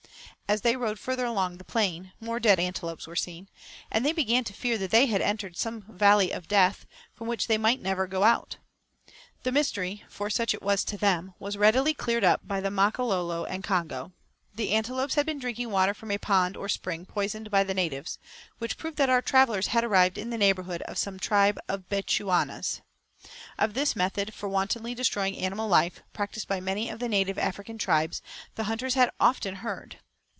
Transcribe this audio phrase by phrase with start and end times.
[0.51, 3.47] As they rode farther along the plain, more dead antelopes were seen,
[3.89, 7.47] and they began to fear that they had entered some valley of death, from which
[7.47, 8.57] they might never go out.
[9.43, 13.45] The mystery for such it was to them was readily cleared up by the Makololo
[13.45, 14.11] and Congo.
[14.53, 18.19] The antelopes had been drinking water from a pond or spring poisoned by the natives;
[18.57, 21.95] which proved that our travellers had arrived in the neighbourhood of some tribe of the
[22.01, 22.81] Bechuanas.
[23.57, 27.77] Of this method for wantonly destroying animal life, practised by many of the native African
[27.77, 28.21] tribes,
[28.55, 29.99] the hunters had often heard.